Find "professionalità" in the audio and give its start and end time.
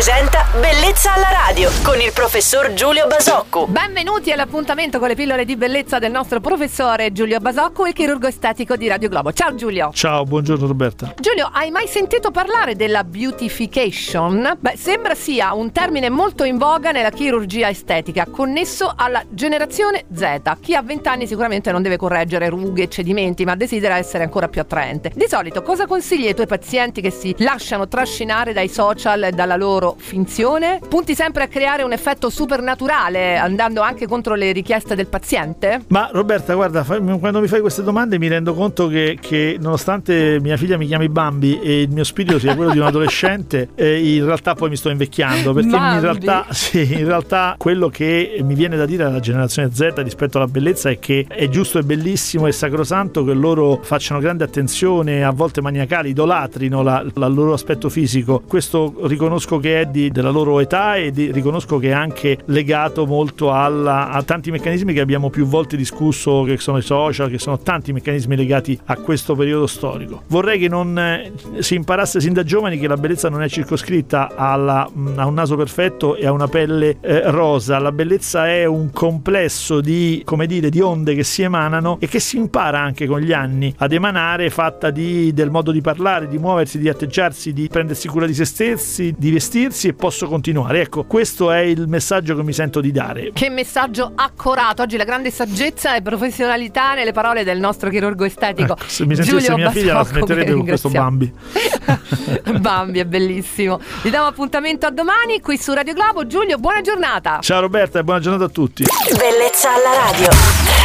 96.02-96.94